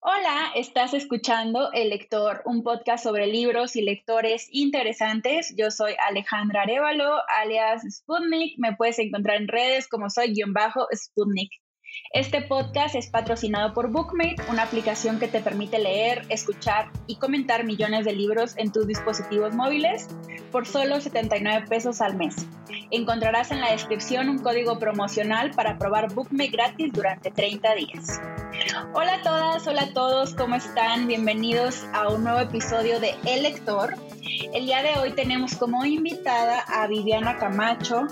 [0.00, 5.52] Hola, estás escuchando El Lector, un podcast sobre libros y lectores interesantes.
[5.56, 8.56] Yo soy Alejandra Arevalo, alias Sputnik.
[8.58, 11.50] Me puedes encontrar en redes como soy guion bajo Sputnik.
[12.12, 17.64] Este podcast es patrocinado por Bookmate, una aplicación que te permite leer, escuchar y comentar
[17.64, 20.08] millones de libros en tus dispositivos móviles
[20.50, 22.34] por solo 79 pesos al mes.
[22.90, 28.20] Encontrarás en la descripción un código promocional para probar Bookmate gratis durante 30 días.
[28.94, 31.06] Hola a todas, hola a todos, ¿cómo están?
[31.06, 33.94] Bienvenidos a un nuevo episodio de El Lector.
[34.54, 38.06] El día de hoy tenemos como invitada a Viviana Camacho,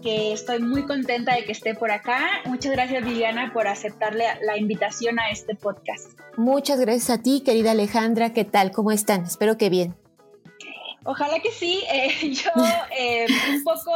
[0.00, 2.20] que estoy muy contenta de que esté por acá.
[2.46, 6.18] Muchas gracias Viviana por aceptarle la invitación a este podcast.
[6.36, 8.32] Muchas gracias a ti, querida Alejandra.
[8.32, 8.70] ¿Qué tal?
[8.70, 9.24] ¿Cómo están?
[9.24, 9.94] Espero que bien.
[11.04, 11.82] Ojalá que sí.
[11.92, 12.50] Eh, yo
[12.96, 13.92] eh, un poco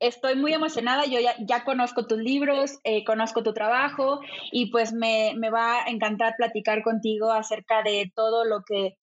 [0.00, 1.04] estoy muy emocionada.
[1.04, 4.20] Yo ya, conozco tus libros, eh, conozco tu trabajo
[4.50, 8.96] y pues me, me va a encantar platicar contigo acerca de todo lo que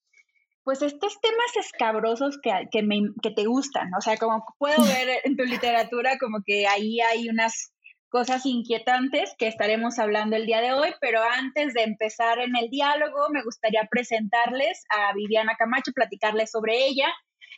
[0.64, 4.76] pues estos temas escabrosos que, que, me, que te gustan, o sea, como puedo
[5.08, 7.74] ver en tu literatura, como que ahí hay unas
[8.10, 12.70] cosas inquietantes que estaremos hablando el día de hoy, pero antes de empezar en el
[12.70, 17.08] diálogo, me gustaría presentarles a Viviana Camacho, platicarles sobre ella.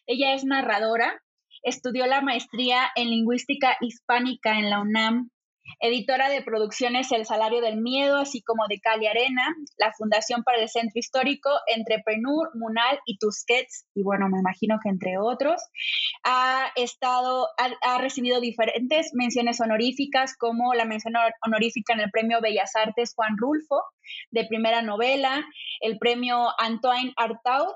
[0.08, 1.22] Ella es narradora,
[1.62, 5.30] estudió la maestría en lingüística hispánica en la UNAM
[5.80, 10.60] editora de producciones El Salario del Miedo, así como de Cali Arena, la Fundación para
[10.60, 15.62] el Centro Histórico, Entrepreneur, Munal y Tusquets, y bueno, me imagino que entre otros.
[16.24, 21.14] Ha estado, ha, recibido diferentes menciones honoríficas, como la mención
[21.46, 23.82] honorífica en el Premio Bellas Artes Juan Rulfo,
[24.32, 25.46] de primera novela,
[25.82, 27.74] el Premio Antoine Artaud,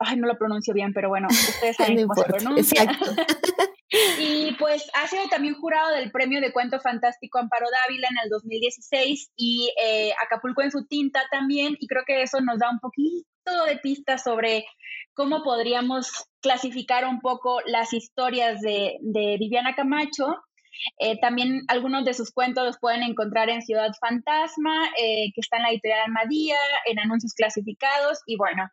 [0.00, 2.82] ay, no lo pronuncio bien, pero bueno, ustedes saben cómo se pronuncia.
[4.18, 8.30] y pues ha sido también jurado del premio de cuento fantástico Amparo Dávila en el
[8.30, 12.80] 2016 y eh, Acapulco en su tinta también, y creo que eso nos da un
[12.80, 13.26] poquito
[13.66, 14.64] de pistas sobre
[15.14, 18.98] cómo podríamos clasificar un poco las historias de,
[19.38, 20.36] Viviana Camacho.
[20.98, 25.56] Eh, también algunos de sus cuentos los pueden encontrar en Ciudad Fantasma, eh, que está
[25.56, 28.68] en la editorial Almadía, en anuncios clasificados, y bueno,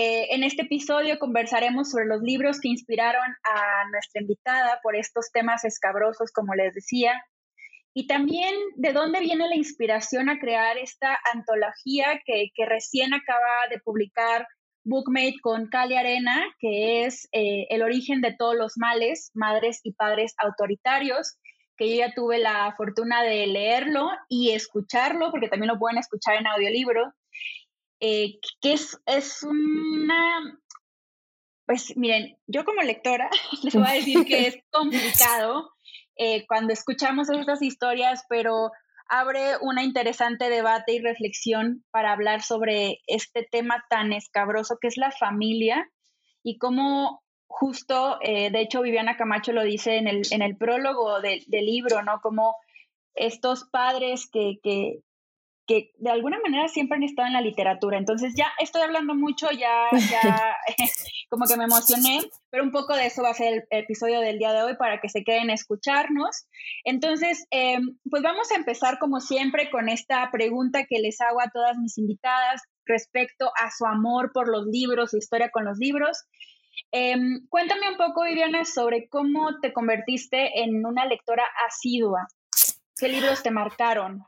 [0.00, 5.32] eh, en este episodio conversaremos sobre los libros que inspiraron a nuestra invitada por estos
[5.32, 7.20] temas escabrosos, como les decía,
[7.94, 13.80] y también de dónde viene la inspiración a crear esta antología que, recién acaba de
[13.80, 14.46] publicar
[14.84, 19.94] Bookmate con Cali Arena, que es eh, El origen de todos los males, madres y
[19.94, 21.38] padres autoritarios,
[21.76, 26.36] que yo ya tuve la fortuna de leerlo y escucharlo, porque también lo pueden escuchar
[26.36, 27.12] en audiolibro.
[28.00, 30.60] Eh, que es, es una,
[31.66, 33.28] pues miren, yo como lectora
[33.62, 35.70] les voy a decir que es complicado
[36.16, 38.70] eh, cuando escuchamos estas historias, pero
[39.08, 44.96] abre una interesante debate y reflexión para hablar sobre este tema tan escabroso que es
[44.96, 45.90] la familia
[46.42, 51.20] y cómo justo, eh, de hecho Viviana Camacho lo dice en el, en el prólogo
[51.20, 52.20] del libro, ¿no?
[52.20, 52.54] Como
[53.14, 55.00] estos padres que, que,
[55.68, 57.98] que de alguna manera siempre han estado en la literatura.
[57.98, 60.56] Entonces ya estoy hablando mucho, ya, ya
[61.28, 64.38] como que me emocioné, pero un poco de eso va a ser el episodio del
[64.38, 66.46] día de hoy para que se queden a escucharnos.
[66.84, 71.50] Entonces, em, pues vamos a empezar como siempre con esta pregunta que les hago a
[71.50, 76.24] todas mis invitadas respecto a su amor por los libros, su historia con los libros.
[76.92, 82.26] Em, cuéntame un poco, Viviana, sobre cómo te convertiste en una lectora asidua.
[82.96, 84.24] ¿Qué libros te marcaron?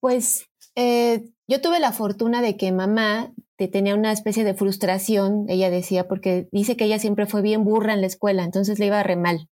[0.00, 3.32] Pues eh, yo tuve la fortuna de que mamá
[3.66, 7.94] tenía una especie de frustración, ella decía, porque dice que ella siempre fue bien burra
[7.94, 9.48] en la escuela, entonces le iba re mal.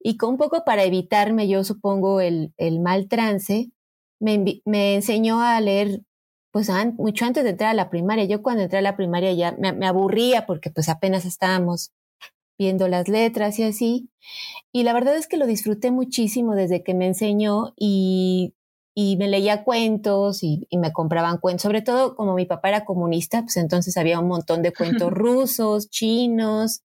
[0.00, 3.70] Y con un poco para evitarme, yo supongo, el, mal trance,
[4.20, 4.62] me,
[4.94, 6.00] enseñó a leer
[6.52, 8.24] pues mucho antes de entrar a la primaria.
[8.24, 11.92] Yo cuando entré a la primaria ya me, me, aburría porque pues apenas estábamos
[12.58, 14.08] viendo las letras y así.
[14.72, 18.54] Y la verdad es que lo disfruté muchísimo desde que me enseñó y
[18.98, 23.42] y me leía cuentos y, me compraban cuentos, sobre todo como mi papá era comunista,
[23.42, 26.82] pues entonces había un montón de cuentos rusos, chinos,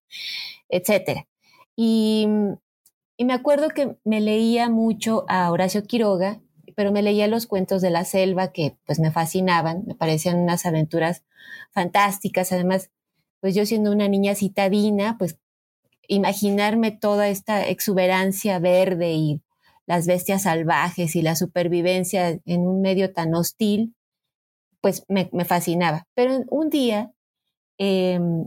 [0.68, 1.26] etcétera.
[1.74, 2.28] Y,
[3.16, 6.42] y, me acuerdo que me leía mucho a Horacio Quiroga,
[6.76, 10.66] pero me leía los cuentos de la selva que pues me fascinaban, me parecían unas
[10.66, 11.24] aventuras
[11.70, 12.90] fantásticas, además,
[13.40, 15.38] pues yo siendo una niña citadina, pues
[16.08, 19.40] imaginarme toda esta exuberancia verde y
[19.86, 23.94] las bestias salvajes y la supervivencia en un medio tan hostil,
[24.80, 26.06] pues me, fascinaba.
[26.14, 27.12] Pero un día
[27.78, 28.46] em,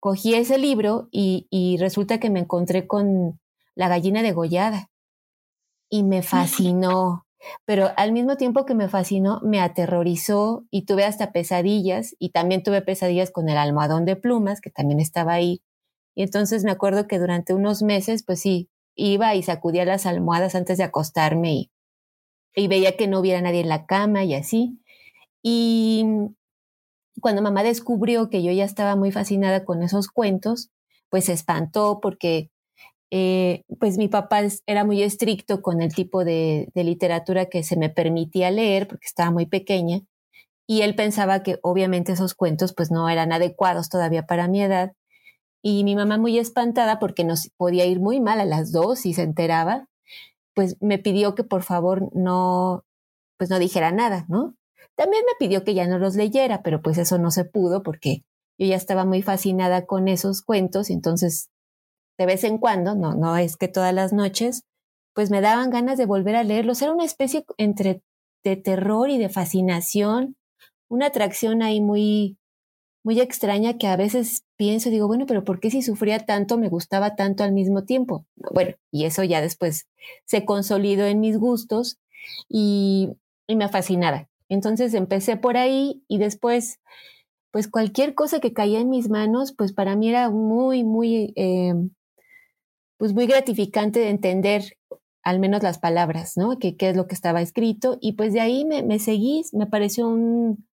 [0.00, 3.40] cogí ese libro y, resulta que me encontré con
[3.74, 4.90] la gallina degollada
[5.90, 7.24] y me fascinó.
[7.64, 12.62] pero al mismo tiempo que me fascinó, me aterrorizó y tuve hasta pesadillas y también
[12.62, 15.62] tuve pesadillas con el almohadón de plumas, que también estaba ahí.
[16.16, 20.54] Y entonces me acuerdo que durante unos meses, pues sí, iba y sacudía las almohadas
[20.54, 21.70] antes de acostarme
[22.54, 24.80] y, veía que no hubiera nadie en la cama y así.
[25.42, 26.04] Y
[27.20, 30.70] cuando mamá descubrió que yo ya estaba muy fascinada con esos cuentos,
[31.10, 32.50] pues se espantó porque
[33.10, 37.88] eh, pues mi papá era muy estricto con el tipo de, literatura que se me
[37.88, 40.00] permitía leer porque estaba muy pequeña
[40.66, 44.92] y él pensaba que obviamente esos cuentos pues no eran adecuados todavía para mi edad
[45.66, 49.14] y mi mamá muy espantada porque nos podía ir muy mal a las dos si
[49.14, 49.88] se enteraba
[50.54, 52.84] pues me pidió que por favor no
[53.36, 54.54] pues no dijera nada no
[54.94, 58.22] también me pidió que ya no los leyera pero pues eso no se pudo porque
[58.58, 61.50] yo ya estaba muy fascinada con esos cuentos entonces
[62.18, 64.64] de vez en cuando, no, no es que todas las noches,
[65.14, 66.80] pues me daban ganas de volver a leerlos.
[66.82, 68.02] Era una especie entre
[68.42, 70.36] de terror y de fascinación,
[70.88, 72.38] una atracción ahí muy,
[73.06, 76.68] muy extraña que a veces pienso, digo, bueno, pero ¿por qué si sufría tanto me
[76.68, 78.26] gustaba tanto al mismo tiempo?
[78.52, 79.86] Bueno, y eso ya después
[80.24, 82.00] se consolidó en mis gustos
[82.48, 83.10] y,
[83.46, 84.28] me fascinaba.
[84.48, 86.80] Entonces empecé por ahí y después,
[87.52, 91.74] pues cualquier cosa que caía en mis manos, pues para mí era muy, muy eh,
[92.96, 94.64] pues muy gratificante de entender
[95.22, 96.58] al menos las palabras, ¿no?
[96.58, 99.68] Que qué es lo que estaba escrito y pues de ahí me, me seguí, me
[99.68, 100.66] pareció un,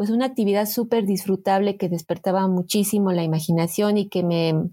[0.00, 4.70] pues una actividad súper disfrutable que despertaba muchísimo la imaginación y que me,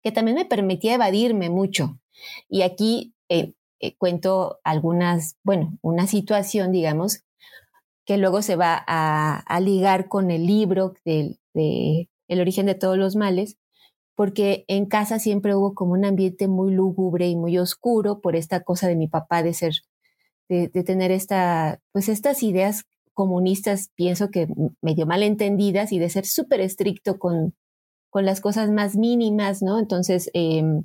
[0.00, 1.98] que también me permitía evadirme mucho.
[2.48, 7.24] Y aquí eh, eh, cuento algunas, bueno, una situación, digamos,
[8.06, 12.76] que luego se va a, a ligar con el libro de, de El origen de
[12.76, 13.58] todos los males,
[14.14, 18.62] porque en casa siempre hubo como un ambiente muy lúgubre y muy oscuro por esta
[18.62, 19.74] cosa de mi papá de ser,
[20.48, 22.84] de, tener esta, pues estas ideas
[23.18, 24.46] comunistas, pienso que
[24.80, 27.52] medio mal entendidas y de ser súper estricto con,
[28.10, 29.80] con las cosas más mínimas, ¿no?
[29.80, 30.84] Entonces, em,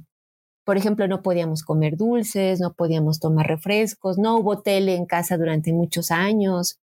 [0.66, 5.38] por ejemplo, no podíamos comer dulces, no podíamos tomar refrescos, no hubo tele en casa
[5.38, 6.80] durante muchos años.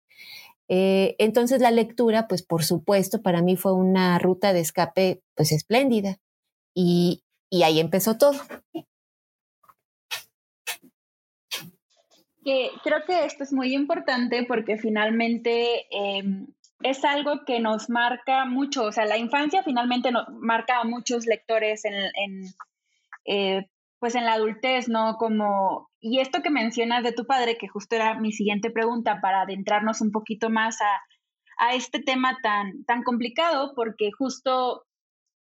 [0.69, 5.51] Eh, entonces la lectura, pues por supuesto, para mí fue una ruta de escape pues
[5.53, 6.19] espléndida.
[6.75, 7.25] Y,
[7.65, 8.39] ahí empezó todo.
[12.83, 16.47] Creo que esto es muy importante porque finalmente em,
[16.83, 21.27] es algo que nos marca mucho, o sea, la infancia finalmente nos marca a muchos
[21.27, 22.45] lectores en,
[23.25, 23.67] eh,
[23.99, 25.17] pues en la adultez, ¿no?
[25.17, 29.43] Como, y esto que mencionas de tu padre, que justo era mi siguiente pregunta para
[29.43, 34.85] adentrarnos un poquito más a, a este tema tan, tan complicado, porque justo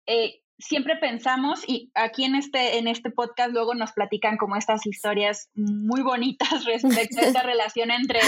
[0.07, 4.85] eh, siempre pensamos, y aquí en este, en este podcast luego nos platican como estas
[4.85, 8.19] historias muy bonitas respecto a esta relación entre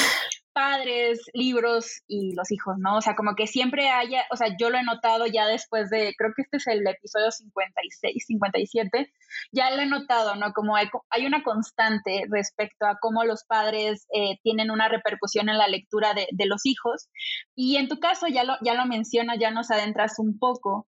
[0.57, 2.97] padres, libros y los hijos, ¿no?
[2.97, 6.15] O sea, como que siempre haya, o sea, yo lo he notado ya después de,
[6.17, 9.13] creo que este es el episodio 56, 57,
[9.51, 10.53] ya lo he notado, ¿no?
[10.53, 15.59] Como hay, hay una constante respecto a cómo los padres eh, tienen una repercusión en
[15.59, 17.07] la lectura de, de, los hijos.
[17.55, 20.87] Y en tu caso, ya lo, ya lo mencionas, ya nos adentras un poco.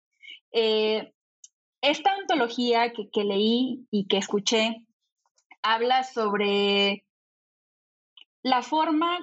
[0.53, 1.15] Eh,
[1.85, 4.87] esta antología que, leí y que escuché
[5.63, 7.05] habla sobre
[8.43, 9.19] la forma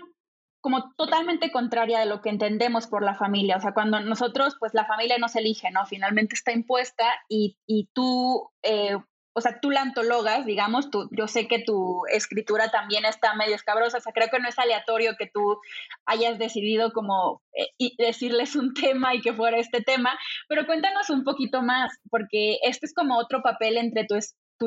[0.59, 3.57] como totalmente contraria de lo que entendemos por la familia.
[3.57, 5.87] O sea, cuando nosotros, pues la familia no se elige, ¿no?
[5.87, 8.95] Finalmente está impuesta y, y tú eh,
[9.33, 13.55] o sea, tú la antologas, digamos, tú, yo sé que tu escritura también está medio
[13.55, 15.57] escabrosa, o sea, creo que no es aleatorio que tú
[16.05, 20.17] hayas decidido como eh, decirles un tema y que fuera este tema,
[20.49, 24.17] pero cuéntanos un poquito más, porque este es como otro papel entre tu,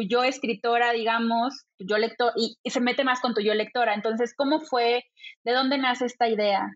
[0.09, 4.35] yo escritora, digamos, tu yo lector, y, se mete más con tu yo lectora, entonces,
[4.35, 5.04] ¿cómo fue?
[5.44, 6.73] ¿De dónde nace esta idea?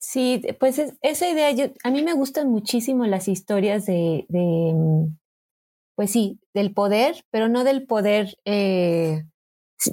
[0.00, 5.18] Sí, pues esa idea, a mí me gustan muchísimo las historias de, de mm,
[5.98, 9.24] pues sí, del poder, pero no del poder eh,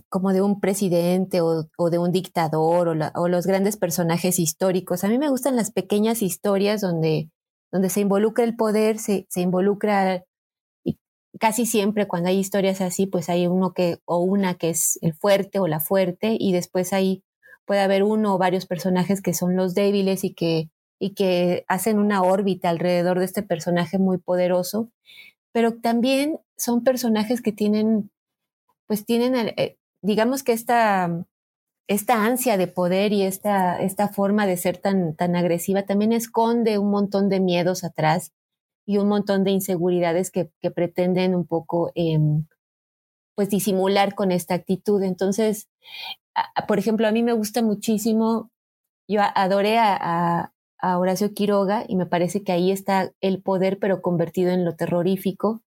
[0.07, 5.03] como de un presidente o, de un dictador o, los grandes personajes históricos.
[5.03, 7.31] A mí me gustan las pequeñas historias donde,
[7.71, 10.23] donde se involucra el poder, se, se involucra,
[10.83, 10.99] y
[11.39, 15.15] casi siempre cuando hay historias así, pues hay uno que o una que es el
[15.15, 17.23] fuerte o la fuerte y después ahí
[17.65, 20.69] puede haber uno o varios personajes que son los débiles y que,
[20.99, 24.91] y que hacen una órbita alrededor de este personaje muy poderoso
[25.55, 28.11] pero también son personajes que tienen,
[28.87, 31.25] pues tienen, eh, digamos que esta,
[31.87, 36.77] esta ansia de poder y esta, esta forma de ser tan, tan agresiva también esconde
[36.77, 38.33] un montón de miedos atrás
[38.85, 42.47] y un montón de inseguridades que, que pretenden un poco, em,
[43.33, 45.01] pues, disimular con esta actitud.
[45.03, 45.69] Entonces,
[46.67, 48.51] por ejemplo, a mí me gusta muchísimo,
[49.07, 50.51] yo adoré a,
[50.85, 54.75] a Horacio Quiroga y me parece que ahí está el poder, pero convertido en lo
[54.75, 55.63] terrorífico.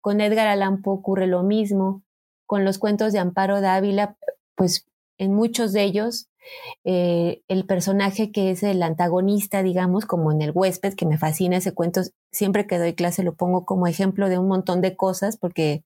[0.00, 2.02] Con Edgar Allan Poe ocurre lo mismo.
[2.46, 4.16] Con los cuentos de Amparo Dávila,
[4.54, 4.86] pues
[5.18, 6.30] en muchos de ellos,
[6.84, 11.58] eh, el personaje que es el antagonista, digamos, como en El huésped, que me fascina
[11.58, 12.00] ese cuento,
[12.32, 15.84] siempre que doy clase lo pongo como ejemplo de un montón de cosas, porque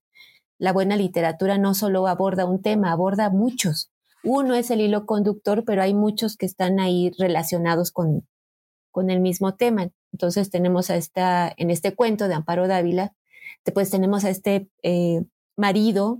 [0.59, 3.91] la buena literatura no solo aborda un tema, aborda muchos.
[4.23, 8.27] Uno es el hilo conductor, pero hay muchos que están ahí relacionados con,
[8.91, 9.89] con el mismo tema.
[10.11, 13.13] Entonces tenemos a esta, en este cuento de Amparo Dávila,
[13.65, 15.23] después tenemos a este eh,
[15.57, 16.19] marido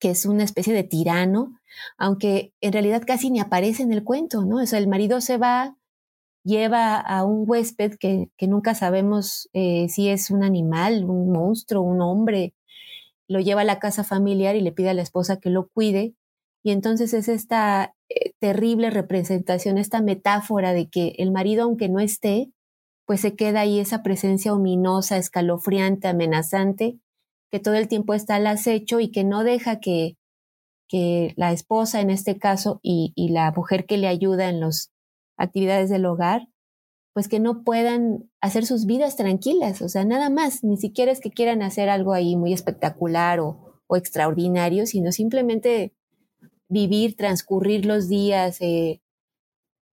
[0.00, 1.60] que es una especie de tirano,
[1.98, 4.56] aunque en realidad casi ni aparece en el cuento, ¿no?
[4.56, 5.76] O sea, el marido se va,
[6.42, 11.82] lleva a un huésped que, que nunca sabemos eh, si es un animal, un monstruo,
[11.82, 12.54] un hombre,
[13.28, 16.14] lo lleva a la casa familiar y le pide a la esposa que lo cuide,
[16.62, 22.00] y entonces es esta eh, terrible representación, esta metáfora de que el marido, aunque no
[22.00, 22.50] esté,
[23.06, 26.98] pues se queda ahí esa presencia ominosa, escalofriante, amenazante,
[27.50, 30.16] que todo el tiempo está al acecho y que no deja que,
[30.88, 34.92] que la esposa en este caso y, la mujer que le ayuda en las
[35.36, 36.48] actividades del hogar,
[37.12, 41.20] pues que no puedan hacer sus vidas tranquilas, o sea, nada más, ni siquiera es
[41.20, 45.92] que quieran hacer algo ahí muy espectacular o, o extraordinario, sino simplemente
[46.70, 49.02] vivir, transcurrir los días, eh,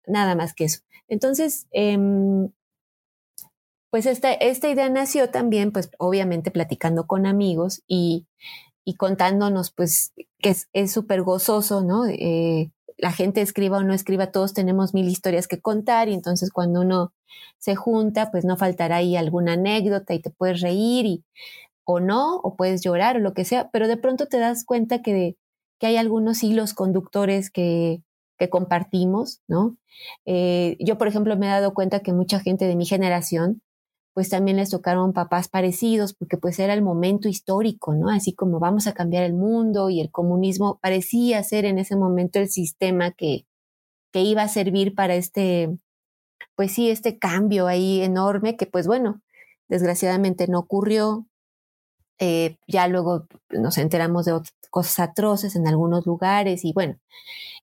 [0.06, 0.80] nada más que eso.
[1.08, 2.50] Entonces, em,
[3.90, 8.26] pues esta, esta idea nació también, pues obviamente platicando con amigos y,
[8.84, 12.06] y contándonos, pues que es súper gozoso, ¿no?
[12.06, 16.50] Eh, la gente escriba o no escriba, todos tenemos mil historias que contar y entonces
[16.50, 17.12] cuando uno
[17.58, 21.24] se junta, pues no faltará ahí alguna anécdota y te puedes reír y,
[21.84, 25.02] o no, o puedes llorar o lo que sea, pero de pronto te das cuenta
[25.02, 25.36] que
[25.82, 28.04] que hay algunos hilos conductores que,
[28.38, 29.76] que compartimos, ¿no?
[30.24, 33.62] Eh, yo, por ejemplo, me he dado cuenta que mucha gente de mi generación,
[34.14, 38.10] pues también les tocaron papás parecidos, porque pues era el momento histórico, ¿no?
[38.10, 42.38] Así como vamos a cambiar el mundo y el comunismo parecía ser en ese momento
[42.38, 43.44] el sistema que,
[44.12, 45.68] que iba a servir para este,
[46.54, 49.20] pues sí, este cambio ahí enorme que pues bueno,
[49.66, 51.26] desgraciadamente no ocurrió,
[52.24, 56.96] eh, ya luego nos enteramos de cosas atroces en algunos lugares y bueno,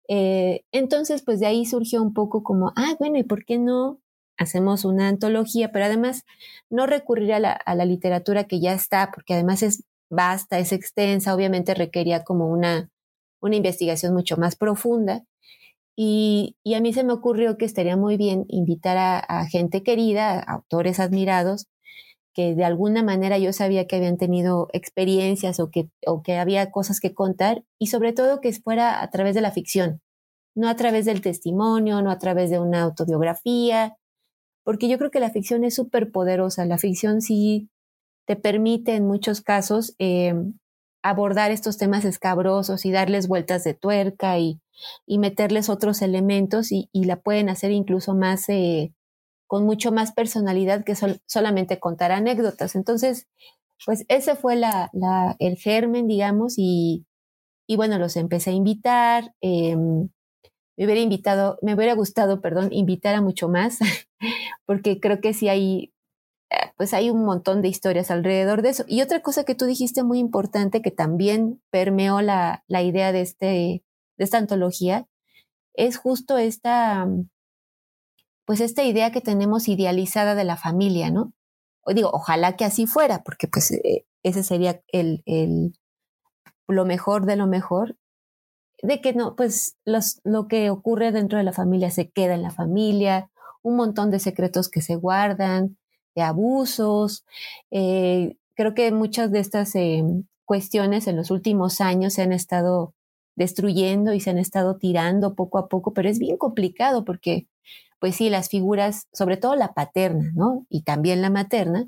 [0.09, 4.01] eh, entonces pues de ahí surgió un poco como, ah, bueno, ¿y por qué no
[4.37, 5.71] hacemos una antología?
[5.71, 6.25] Pero además
[6.69, 11.73] no recurrir a la, literatura que ya está, porque además es vasta, es extensa, obviamente
[11.73, 12.89] requería como una,
[13.39, 15.23] una investigación mucho más profunda.
[15.95, 19.83] Y, y, a mí se me ocurrió que estaría muy bien invitar a, a gente
[19.83, 21.67] querida, a autores admirados,
[22.33, 26.71] que de alguna manera yo sabía que habían tenido experiencias o que, o que había
[26.71, 30.01] cosas que contar y sobre todo que fuera a través de la ficción,
[30.55, 33.97] no a través del testimonio, no a través de una autobiografía,
[34.63, 37.69] porque yo creo que la ficción es súper poderosa, la ficción sí
[38.27, 40.35] te permite en muchos casos eh,
[41.01, 44.59] abordar estos temas escabrosos y darles vueltas de tuerca y,
[45.07, 48.47] y meterles otros elementos y, y, la pueden hacer incluso más...
[48.49, 48.93] Eh,
[49.49, 50.93] con mucho más personalidad que
[51.25, 52.75] solamente contar anécdotas.
[52.75, 53.27] Entonces,
[53.83, 54.91] pues ese fue la,
[55.39, 57.07] el germen, digamos, y,
[57.67, 59.33] y, bueno, los empecé a invitar.
[59.41, 63.79] Eh, me hubiera invitado, me hubiera gustado, perdón, invitar a mucho más,
[64.67, 65.93] porque creo que sí hay,
[66.51, 68.85] eh, pues hay un montón de historias alrededor de eso.
[68.87, 73.21] Y otra cosa que tú dijiste muy importante, que también permeó la, la idea de,
[73.21, 73.83] este,
[74.15, 75.07] de esta antología,
[75.73, 77.07] es justo esta
[78.49, 81.33] pues esta idea que tenemos idealizada de la familia, ¿no?
[81.81, 85.77] O digo, ojalá que así fuera, porque pues eh, ese sería el, el,
[86.67, 87.95] lo mejor de lo mejor,
[88.81, 92.41] de que no, pues los, lo que ocurre dentro de la familia se queda en
[92.41, 93.29] la familia,
[93.61, 95.77] un montón de secretos que se guardan,
[96.15, 97.25] de abusos.
[97.69, 100.03] Eh, creo que muchas de estas eh,
[100.45, 102.95] cuestiones en los últimos años se han estado
[103.35, 107.47] destruyendo y se han estado tirando poco a poco, pero es bien complicado porque
[107.99, 110.65] pues sí, las figuras, sobre todo la paterna, ¿no?
[110.69, 111.87] Y también la materna,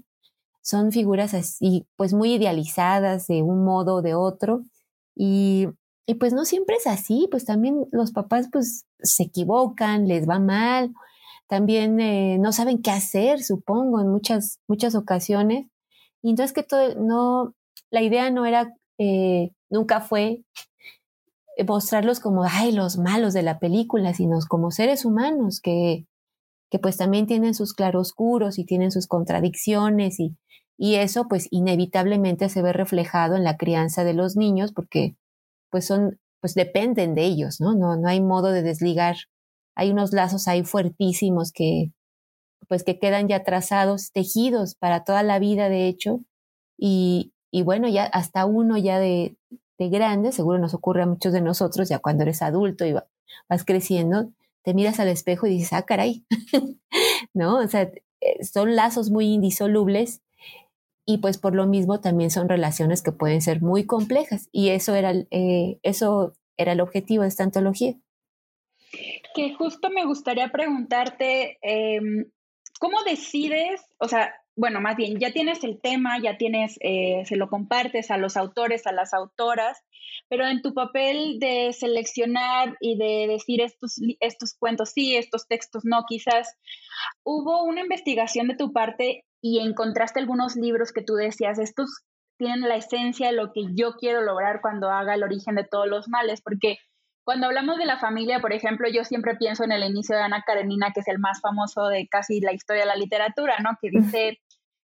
[0.61, 4.63] son figuras así, pues muy idealizadas de un modo o de otro.
[5.15, 5.67] Y,
[6.05, 10.39] y pues no siempre es así, pues también los papás pues se equivocan, les va
[10.39, 10.93] mal,
[11.47, 15.67] también eh, no saben qué hacer, supongo, en muchas, muchas ocasiones.
[16.21, 17.55] Y entonces que todo, no,
[17.89, 20.43] la idea no era, eh, nunca fue
[21.67, 26.07] mostrarlos como, ay, los malos de la película, sino como seres humanos que,
[26.69, 30.37] que pues también tienen sus claroscuros y tienen sus contradicciones y,
[30.77, 35.15] y eso pues inevitablemente se ve reflejado en la crianza de los niños porque
[35.69, 37.75] pues son pues dependen de ellos, ¿no?
[37.75, 39.15] No, no hay modo de desligar.
[39.75, 41.91] Hay unos lazos ahí fuertísimos que,
[42.67, 46.21] pues que quedan ya trazados, tejidos para toda la vida, de hecho,
[46.77, 49.37] y, y bueno, ya hasta uno ya de,
[49.81, 53.65] de, grande, seguro nos ocurre a muchos de nosotros, ya cuando eres adulto y vas
[53.65, 54.31] creciendo,
[54.63, 56.25] te miras al espejo y dices, ah, caray,
[57.33, 57.57] ¿no?
[57.57, 57.83] O sea,
[58.21, 60.21] eh, son lazos muy indisolubles
[61.05, 64.93] y pues por lo mismo también son relaciones que pueden ser muy complejas y eso
[64.95, 67.95] era, eh, eso era el objetivo de esta antología.
[69.33, 72.29] Que justo me gustaría preguntarte, em,
[72.79, 77.37] ¿cómo decides, o sea, bueno, más bien, ya tienes el tema, ya tienes, eh, se
[77.37, 79.81] lo compartes a los autores, a las autoras,
[80.27, 85.83] pero en tu papel de seleccionar y de decir estos, estos cuentos sí, estos textos
[85.85, 86.57] no, quizás,
[87.23, 92.03] ¿hubo una investigación de tu parte y encontraste algunos libros que tú decías, estos
[92.37, 95.87] tienen la esencia de lo que yo quiero lograr cuando haga el origen de todos
[95.87, 96.41] los males?
[96.41, 96.77] Porque
[97.23, 100.43] cuando hablamos de la familia, por ejemplo, yo siempre pienso en el inicio de Ana
[100.45, 103.77] Karenina, que es el más famoso de casi la historia de la literatura, ¿no?
[103.81, 104.39] Que dice,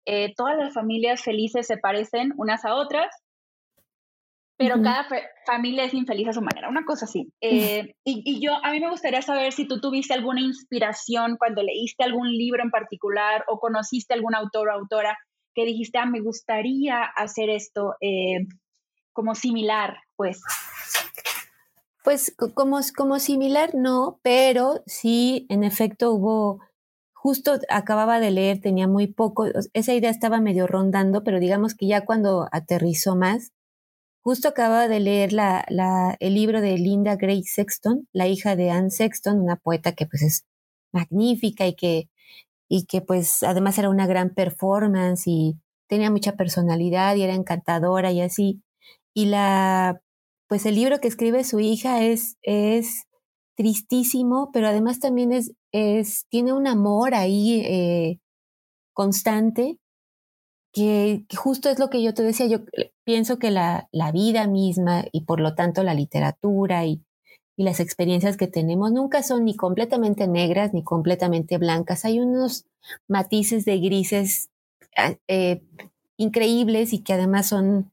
[0.07, 3.09] eh, todas las familias felices se parecen unas a otras,
[4.57, 5.07] pero cada
[5.47, 7.33] familia es infeliz a su manera, una cosa así.
[7.41, 11.63] Eh, y, y, yo, a mí me gustaría saber si tú tuviste alguna inspiración cuando
[11.63, 15.17] leíste algún libro en particular o conociste algún autor o autora
[15.55, 18.47] que dijiste, ah, me gustaría hacer esto eh,
[19.13, 20.43] como similar, pues.
[22.03, 26.61] Pues como, como similar no, pero sí, en efecto hubo,
[27.13, 31.87] justo acababa de leer, tenía muy poco, esa idea estaba medio rondando, pero digamos que
[31.87, 33.53] ya cuando aterrizó más,
[34.23, 38.71] justo acababa de leer la, la, el libro de Linda Gray Sexton, la hija de
[38.71, 40.45] Anne Sexton, una poeta que pues es
[40.93, 42.09] magnífica y que,
[42.69, 45.57] y que pues además era una gran performance y
[45.89, 48.63] tenía mucha personalidad y era encantadora y así.
[49.15, 50.01] Y la
[50.51, 53.05] pues el libro que escribe su hija es, es
[53.57, 58.19] tristísimo, pero además también es, es tiene un amor ahí eh,
[58.93, 59.79] constante,
[60.73, 62.65] que, justo es lo que yo te decía, yo
[63.05, 67.01] pienso que la, la vida misma y por lo tanto la literatura y,
[67.57, 72.65] y, las experiencias que tenemos nunca son ni completamente negras ni completamente blancas, hay unos
[73.07, 74.51] matices de grises
[74.97, 75.63] ah, eh,
[76.17, 77.93] increíbles y que además son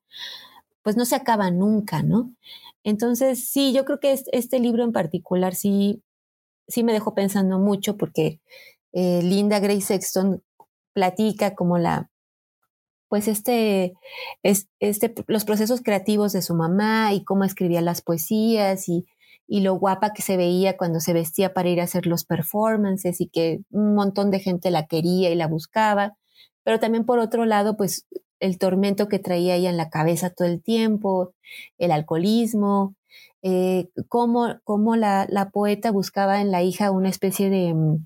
[0.87, 2.33] pues no se acaba nunca, ¿no?
[2.81, 6.01] Entonces, sí, yo creo que este libro en particular sí,
[6.69, 8.39] sí me dejó pensando mucho porque
[8.93, 10.41] eh, Linda Gray Sexton
[10.93, 12.09] platica como la,
[13.09, 13.95] pues este,
[14.43, 19.05] este, los procesos creativos de su mamá y cómo escribía las poesías y,
[19.45, 23.19] y lo guapa que se veía cuando se vestía para ir a hacer los performances
[23.19, 26.15] y que un montón de gente la quería y la buscaba.
[26.63, 28.07] Pero también por otro lado, pues
[28.39, 31.33] el tormento que traía ella en la cabeza todo el tiempo,
[31.77, 32.95] el alcoholismo,
[33.41, 38.05] eh, cómo, cómo la, la, poeta buscaba en la hija una especie de, mm,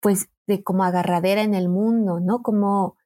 [0.00, 2.42] pues, de como agarradera en el mundo, ¿no?
[2.42, 2.96] Como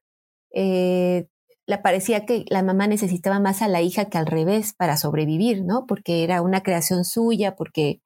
[0.52, 1.28] eh,
[1.66, 5.64] le parecía que la mamá necesitaba más a la hija que al revés para sobrevivir,
[5.64, 5.87] ¿no?
[5.87, 8.02] Porque era una creación suya, porque,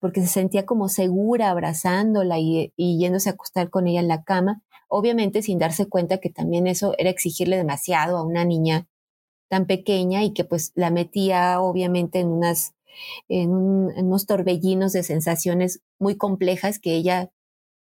[0.00, 4.24] porque se sentía como segura abrazándola y, y yéndose a acostar con ella en la
[4.24, 8.86] cama obviamente sin darse cuenta que también eso era exigirle demasiado a una niña
[9.48, 12.74] tan pequeña y que pues la metía obviamente en unas
[13.28, 17.30] en, unos torbellinos de sensaciones muy complejas que ella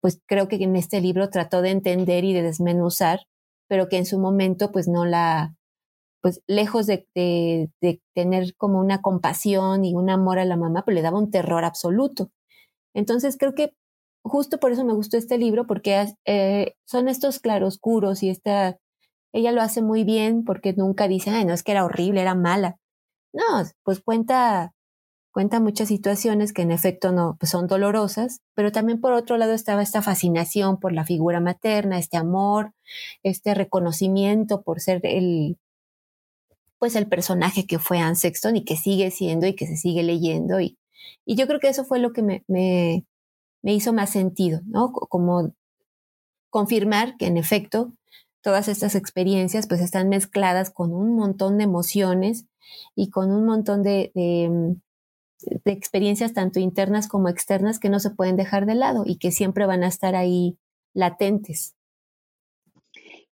[0.01, 3.21] pues creo que en este libro trató de entender y de desmenuzar,
[3.69, 5.55] pero que en su momento pues no la
[6.21, 10.83] pues lejos de, de, de tener como una compasión y un amor a la mamá,
[10.85, 12.31] pues le daba un terror absoluto.
[12.93, 13.73] Entonces creo que
[14.23, 18.77] justo por eso me gustó este libro, porque eh, son estos claroscuros y esta,
[19.33, 22.35] ella lo hace muy bien porque nunca dice, ay, no, es que era horrible, era
[22.35, 22.77] mala.
[23.33, 23.43] No,
[23.83, 24.73] pues cuenta,
[25.31, 29.53] cuenta muchas situaciones que en efecto no, pues son dolorosas, pero también por otro lado
[29.53, 32.73] estaba esta fascinación por la figura materna, este amor,
[33.23, 35.57] este reconocimiento por ser el,
[36.79, 40.03] pues el personaje que fue Anne Sexton y que sigue siendo y que se sigue
[40.03, 40.77] leyendo y,
[41.25, 43.05] y yo creo que eso fue lo que me, me,
[43.63, 44.91] me hizo más sentido, ¿no?
[44.91, 45.55] Como
[46.51, 47.93] confirmar que en efecto
[48.43, 52.45] todas estas experiencias pues están mezcladas con un montón de emociones
[52.95, 54.11] y con un montón de,
[55.65, 59.65] experiencias tanto internas como externas que no se pueden dejar de lado y que siempre
[59.65, 60.57] van a estar ahí
[60.93, 61.75] latentes.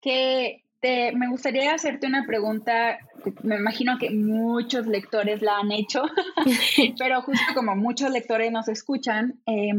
[0.02, 3.00] Que te, me gustaría hacerte una pregunta,
[3.44, 6.04] me imagino que muchos lectores la han hecho,
[7.00, 9.72] pero justo como muchos lectores nos escuchan, eh,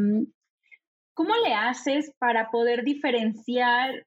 [1.17, 4.05] ¿Cómo le haces para poder diferenciar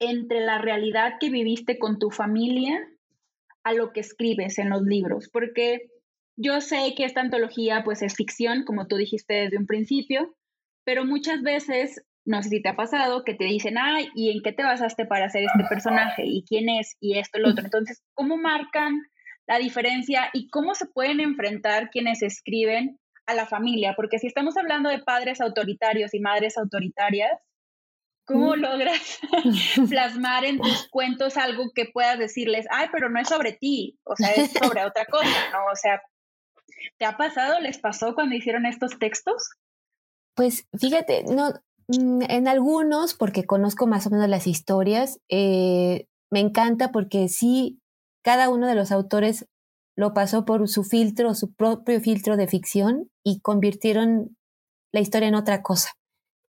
[0.00, 2.76] entre la realidad que viviste con tu familia
[3.62, 5.30] a lo que escribes en los libros?
[5.32, 5.90] Porque
[6.36, 10.34] yo sé que esta antología pues es ficción, como tú dijiste desde un principio,
[10.84, 14.42] pero muchas veces, no sé si te ha pasado, que te dicen, ay, ¿y en
[14.42, 16.24] qué te basaste para hacer este personaje?
[16.26, 16.96] ¿Y quién es?
[16.98, 17.64] Y esto, lo otro.
[17.64, 19.02] Entonces, ¿cómo marcan
[19.46, 23.94] la diferencia y cómo se pueden enfrentar quienes escriben a la familia?
[23.94, 27.30] Porque si estamos hablando de padres autoritarios y madres autoritarias,
[28.28, 29.20] ¿Cómo logras
[29.88, 34.14] plasmar en tus cuentos algo que puedas decirles, ay, pero no es sobre ti, o
[34.16, 35.60] sea, es sobre otra cosa, ¿no?
[35.72, 36.02] O sea,
[36.98, 39.48] ¿te ha pasado, les pasó cuando hicieron estos textos?
[40.34, 41.54] Pues fíjate, no,
[41.88, 47.80] mm, en algunos, porque conozco más o menos las historias, eh, me encanta porque sí,
[48.22, 49.48] cada uno de los autores
[49.98, 54.36] lo pasó por su filtro, su propio filtro de ficción y convirtieron
[54.92, 55.90] la historia en otra cosa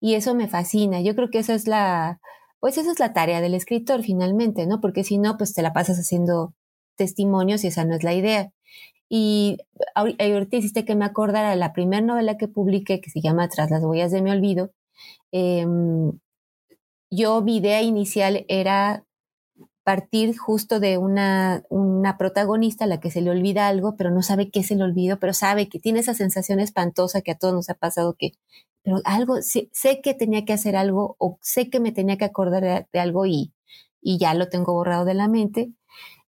[0.01, 1.03] y eso me fascina.
[1.03, 2.21] Yo creo que esa es la,
[2.59, 4.81] pues esa es la tarea del escritor finalmente, ¿no?
[4.81, 6.55] Porque si no, pues te la pasas haciendo
[6.97, 8.51] testimonios y esa no es la idea.
[9.11, 9.59] Y
[9.95, 13.85] ahorita hiciste que me acordara la primera novela que publiqué, que se llama Tras las
[13.85, 14.73] huellas de mi olvido.
[15.33, 16.13] Em,
[17.11, 19.05] yo, mi idea inicial era
[19.85, 24.23] partir justo de una, una protagonista a la que se le olvida algo, pero no
[24.23, 27.55] sabe qué se le olvidó, pero sabe que tiene esa sensación espantosa que a todos
[27.55, 28.33] nos ha pasado que
[28.85, 29.71] pero algo, sé,
[30.03, 33.55] que tenía que hacer algo o sé que me tenía que acordar de, algo y,
[34.03, 35.73] y ya lo tengo borrado de la mente.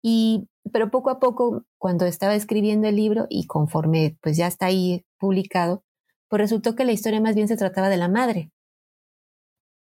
[0.01, 4.65] Y, pero poco a poco, cuando estaba escribiendo el libro y conforme pues ya está
[4.67, 5.83] ahí publicado,
[6.29, 8.51] pues resultó que la historia más bien se trataba de la madre.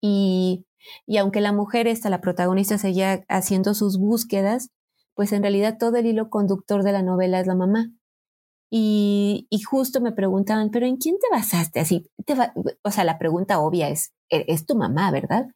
[0.01, 0.65] Y,
[1.07, 4.71] y aunque la mujer esta, la protagonista, seguía haciendo sus búsquedas,
[5.15, 7.93] pues en realidad todo el hilo conductor de la novela es la mamá.
[8.73, 11.81] Y, justo me preguntaban, ¿pero en quién te basaste?
[11.81, 12.35] Así, te
[12.83, 15.49] o sea, la pregunta obvia es, e-, es tu mamá, ¿verdad?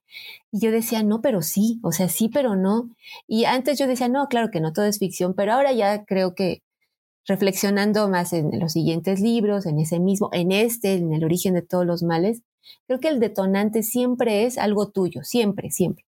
[0.50, 2.90] Y yo decía, no, pero sí, o sea, sí, pero no.
[3.28, 6.34] Y antes yo decía, no, claro que no, todo es ficción, pero ahora ya creo
[6.34, 6.62] que
[7.26, 11.62] reflexionando más en los siguientes libros, en ese mismo, en este, en el origen de
[11.62, 12.42] todos los males,
[12.86, 16.04] creo que el detonante siempre es algo tuyo, siempre, siempre.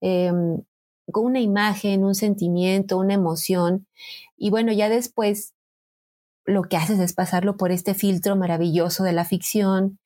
[0.00, 0.62] Em,
[1.12, 3.86] con una imagen, un sentimiento, una emoción.
[4.36, 5.54] Y bueno, ya después
[6.44, 9.98] lo que haces es pasarlo por este filtro maravilloso de la ficción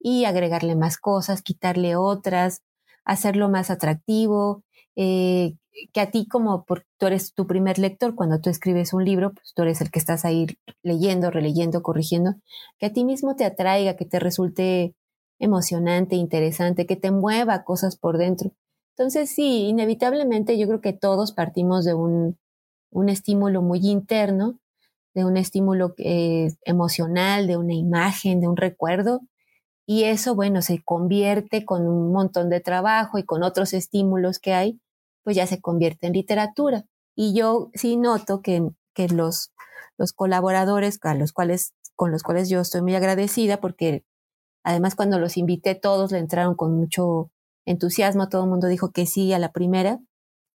[0.00, 2.62] y agregarle más cosas, quitarle otras,
[3.04, 4.62] hacerlo más atractivo,
[4.96, 5.54] eh,
[5.92, 6.64] que a ti como
[6.98, 9.98] tú eres tu primer lector, cuando tú escribes un libro, pues tú eres el que
[9.98, 10.46] estás ahí
[10.82, 12.34] leyendo, releyendo, corrigiendo,
[12.78, 14.94] que a ti mismo te atraiga, que te resulte
[15.42, 18.52] emocionante, interesante, que te mueva cosas por dentro.
[18.96, 22.38] Entonces sí, inevitablemente yo creo que todos partimos de un,
[22.90, 24.58] un estímulo muy interno
[25.14, 29.20] de un estímulo eh, emocional, de una imagen, de un recuerdo.
[29.86, 34.54] Y eso, bueno, se convierte con un montón de trabajo y con otros estímulos que
[34.54, 34.80] hay,
[35.24, 36.84] pues ya se convierte en literatura.
[37.14, 38.62] Y yo sí noto que,
[38.94, 39.52] que los,
[39.98, 44.04] los colaboradores a los cuales, con los cuales yo estoy muy agradecida, porque
[44.64, 47.30] además cuando los invité todos le entraron con mucho
[47.66, 50.00] entusiasmo, todo el mundo dijo que sí a la primera,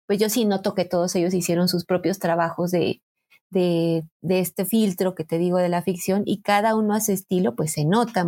[0.07, 3.01] pues yo sí noto que todos ellos hicieron sus propios trabajos de,
[3.49, 7.55] de, este filtro que te digo de la ficción y cada uno a su estilo,
[7.55, 8.25] pues se nota,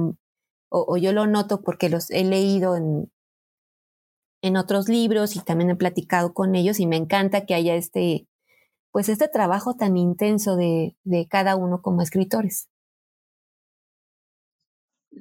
[0.69, 3.11] o, yo lo noto porque los he leído en,
[4.41, 8.27] en otros libros y también he platicado con ellos y me encanta que haya este,
[8.91, 12.69] pues este trabajo tan intenso de, de cada uno como escritores.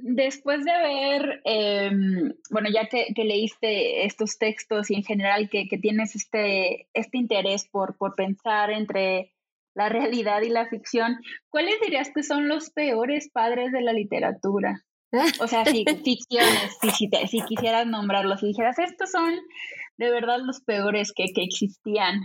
[0.03, 5.79] Después de haber, em, bueno, ya que, leíste estos textos y en general que, que
[5.79, 9.33] tienes este, este interés por, por pensar entre
[9.75, 11.19] la realidad y la ficción,
[11.51, 14.83] ¿cuáles dirías que son los peores padres de la literatura?
[15.41, 19.35] O sea, si ficciones, si, si, quisieras nombrarlos, si dijeras, estos son
[19.99, 22.21] de verdad los peores que, que existían.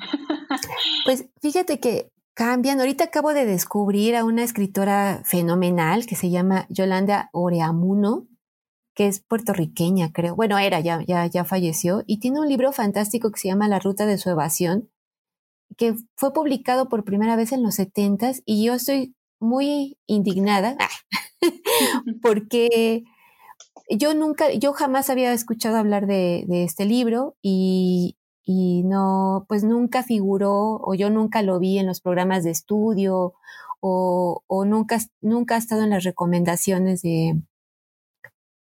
[1.06, 2.10] Pues fíjate que
[2.42, 2.80] cambian.
[2.80, 8.28] Ahorita acabo de descubrir a una escritora fenomenal que se llama Yolanda Oreamuno,
[8.96, 10.36] que es puertorriqueña, creo.
[10.36, 13.78] Bueno, era, ya, ya, ya falleció, y tiene un libro fantástico que se llama La
[13.78, 14.90] Ruta de su Evasión,
[15.78, 20.78] que fue publicado por primera vez en los 70 y yo estoy muy indignada
[22.24, 23.04] porque
[23.88, 30.80] yo nunca, yo jamás había escuchado hablar de, este libro y, no, pues nunca figuró
[30.82, 33.34] o yo nunca lo vi en los programas de estudio
[33.80, 37.42] o, nunca, nunca ha estado en las recomendaciones de,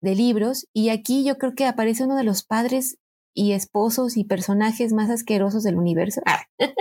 [0.00, 0.66] de libros.
[0.72, 2.98] Y aquí yo creo que aparece uno de los padres
[3.34, 6.22] y esposos y personajes más asquerosos del universo.
[6.26, 6.42] Ah.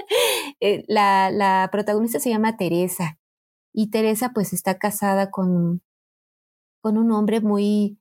[0.60, 3.20] Eh, la, la, protagonista se llama Teresa
[3.74, 5.82] y Teresa pues está casada con,
[6.80, 7.98] con un hombre muy,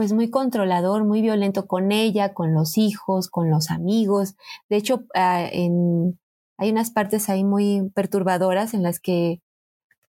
[0.00, 4.34] pues muy controlador, muy violento con ella, con los hijos, con los amigos.
[4.70, 5.46] De hecho, ah,
[6.56, 9.42] hay unas partes ahí muy perturbadoras en las que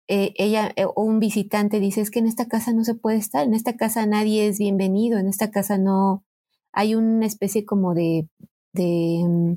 [0.08, 3.46] eh, ella eh, un visitante dice, es que en esta casa no se puede estar,
[3.46, 6.24] en esta casa nadie es bienvenido, en esta casa no
[6.72, 8.30] hay una especie como de,
[8.72, 9.54] de mm,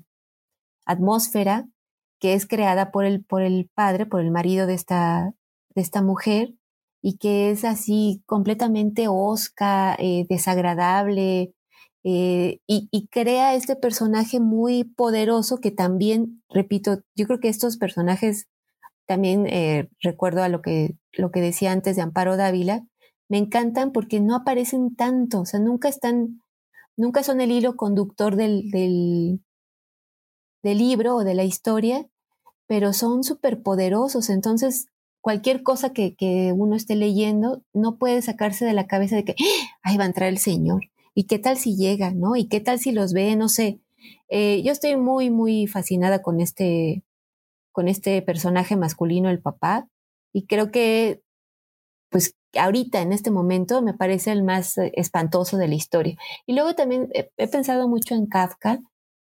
[0.85, 1.69] atmósfera
[2.19, 5.33] que es creada por el, por el padre, por el marido de esta,
[5.77, 6.55] de esta mujer,
[7.07, 11.53] y que es así completamente osca, eh, desagradable,
[12.03, 18.47] y, y, crea este personaje muy poderoso que también, repito, yo creo que estos personajes
[19.07, 22.87] también eh, recuerdo a lo que, lo que decía antes de Amparo Dávila,
[23.29, 26.41] me encantan porque no aparecen tanto, o sea, nunca están,
[26.97, 29.41] nunca son el hilo conductor del, del,
[30.63, 32.07] del libro o de la historia,
[32.67, 34.87] pero son súper poderosos, entonces
[35.25, 39.33] cualquier cosa que, que, uno esté leyendo no puede sacarse de la cabeza de que,
[39.33, 39.79] ¡Ah!
[39.83, 40.83] ahí va a entrar el Señor,
[41.15, 42.37] y qué tal si llega, ¿no?
[42.37, 43.81] Y qué tal si los ve, no sé.
[44.29, 47.05] Eh, yo estoy muy, muy fascinada con este,
[47.73, 49.89] con este personaje masculino, el papá,
[50.31, 51.23] y creo que,
[52.11, 56.19] pues ahorita, en este momento, me parece el más eh, espantoso de la historia.
[56.45, 58.81] Y luego también he, pensado mucho en Kafka,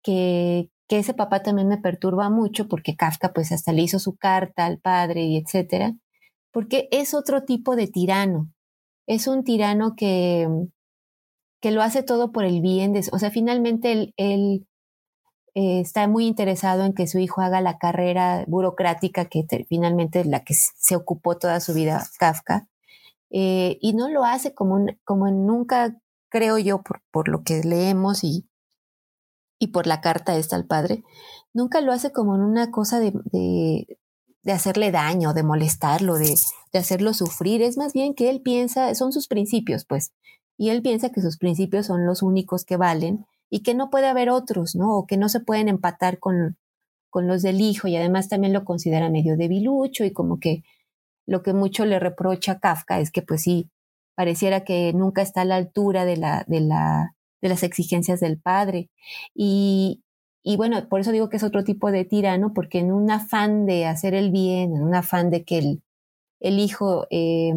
[0.03, 4.17] que, que, ese papá también me perturba mucho, porque Kafka pues hasta le hizo su
[4.17, 5.95] carta al padre y etcétera,
[6.53, 8.51] porque es otro tipo de tirano.
[9.07, 10.49] Es un tirano que,
[11.61, 14.67] que lo hace todo por el bien, o sea, finalmente él,
[15.55, 20.27] eh, está muy interesado en que su hijo haga la carrera burocrática que finalmente es
[20.27, 22.69] la que se ocupó toda su vida Kafka.
[23.31, 25.95] Eh, y no lo hace como, como nunca,
[26.31, 28.48] creo yo, por lo que leemos y,
[29.59, 31.05] y por la carta esta al padre,
[31.53, 36.35] nunca lo hace como en una cosa de, de, hacerle daño, de molestarlo, de,
[36.73, 37.63] de, hacerlo sufrir.
[37.63, 40.13] Es más bien que él piensa, son sus principios, pues,
[40.57, 44.07] y él piensa que sus principios son los únicos que valen y que no puede
[44.07, 44.97] haber otros, ¿no?
[44.97, 46.57] O que no se pueden empatar con,
[47.11, 50.63] con los del hijo y además también lo considera medio debilucho y como que
[51.27, 53.71] lo que mucho le reprocha a Kafka es que pues sí,
[54.15, 58.39] pareciera que nunca está a la altura de, la, de, la, de las exigencias del
[58.39, 58.91] padre.
[59.35, 60.03] Y,
[60.43, 63.67] y bueno, por eso digo que es otro tipo de tirano, porque en un afán
[63.67, 65.83] de hacer el bien, en un afán de que el,
[66.41, 67.53] el hijo eh,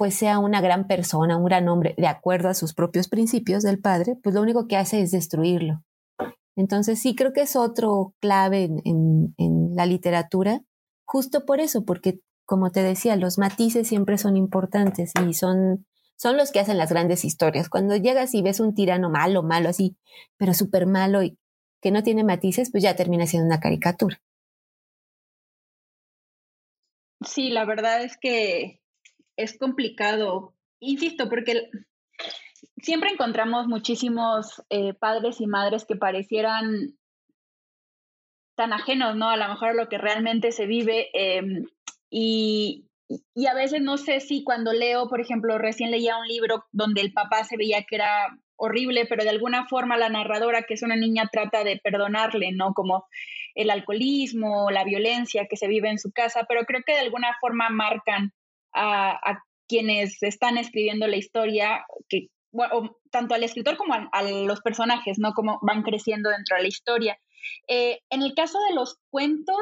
[0.00, 3.78] pues sea una gran persona, un gran hombre, de acuerdo a sus propios principios del
[3.78, 5.82] padre, pues lo único que hace es destruirlo.
[6.56, 9.34] Entonces sí creo que es otro clave en,
[9.76, 10.62] la literatura,
[11.04, 15.84] justo por eso, porque como te decía, los matices siempre son importantes y son,
[16.20, 17.70] son los que hacen las grandes historias.
[17.70, 19.96] Cuando llegas y ves un tirano malo, malo así,
[20.36, 21.38] pero súper malo y
[21.80, 24.20] que no tiene matices, pues ya termina siendo una caricatura.
[27.26, 28.82] Sí, la verdad es que
[29.36, 31.70] es complicado, insisto, porque
[32.82, 36.98] siempre encontramos muchísimos eh, padres y madres que parecieran
[38.56, 39.30] tan ajenos, ¿no?
[39.30, 41.08] A lo mejor a lo que realmente se vive.
[41.14, 41.64] Em,
[42.10, 42.89] y,
[43.34, 47.00] y a veces no sé si cuando leo, por ejemplo, recién leía un libro donde
[47.00, 50.82] el papá se veía que era horrible, pero de alguna forma la narradora, que es
[50.82, 52.72] una niña, trata de perdonarle, ¿no?
[52.74, 53.06] Como
[53.54, 57.34] el alcoholismo, la violencia que se vive en su casa, pero creo que de alguna
[57.40, 58.32] forma marcan
[58.72, 62.26] a, quienes están escribiendo la historia, que,
[63.10, 65.32] tanto al escritor como a, los personajes, ¿no?
[65.32, 67.18] Como van creciendo dentro de la historia.
[67.68, 69.56] Eh, en el caso de los cuentos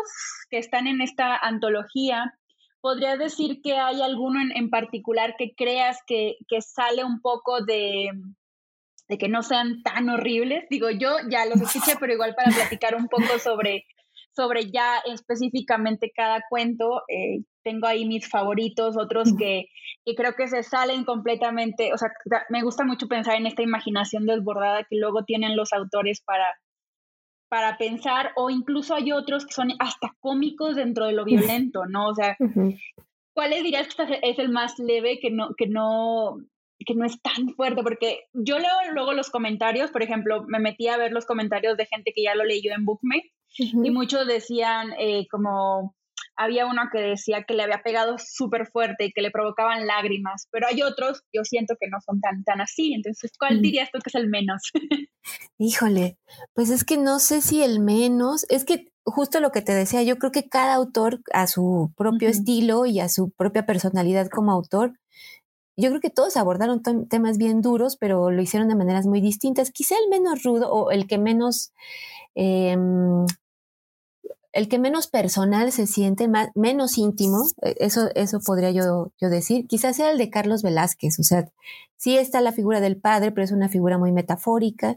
[0.50, 2.32] que están en esta antología,
[2.80, 8.10] ¿podría decir que hay alguno en, particular que creas que, que, sale un poco de,
[9.08, 10.64] de que no sean tan horribles?
[10.70, 13.84] Digo, yo ya los escuché, pero igual para platicar un poco sobre,
[14.34, 19.66] sobre ya específicamente cada cuento, eh, tengo ahí mis favoritos, otros que,
[20.16, 22.08] creo que se salen completamente, o sea,
[22.48, 26.46] me gusta mucho pensar en esta imaginación desbordada que luego tienen los autores para,
[27.48, 32.08] para pensar, o incluso hay otros que son hasta cómicos dentro de lo violento, ¿no?
[32.08, 32.36] O sea,
[33.32, 36.38] ¿cuáles dirías que es el más leve que no, que no,
[36.78, 37.82] que no es tan fuerte?
[37.82, 41.86] Porque yo leo luego los comentarios, por ejemplo, me metí a ver los comentarios de
[41.86, 45.96] gente que ya lo leyó en Bookmate, y muchos decían eh, como
[46.38, 50.46] había uno que decía que le había pegado súper fuerte y que le provocaban lágrimas,
[50.52, 52.94] pero hay otros, yo siento que no son tan, tan así.
[52.94, 54.70] Entonces, ¿cuál dirías tú que es el menos?
[55.58, 56.16] Híjole,
[56.54, 60.02] pues es que no sé si el menos, es que justo lo que te decía,
[60.04, 64.52] yo creo que cada autor a su propio estilo y a su propia personalidad como
[64.52, 64.92] autor,
[65.76, 69.70] yo creo que todos abordaron temas bien duros, pero lo hicieron de maneras muy distintas.
[69.70, 71.72] Quizá el menos rudo o el que menos
[72.34, 73.26] em,
[74.52, 79.28] el que menos personal se siente, más, menos íntimo, eh, eso, eso podría yo, yo
[79.30, 81.50] decir, quizás sea el de Carlos Velázquez, o sea,
[81.96, 84.96] sí está la figura del padre, pero es una figura muy metafórica,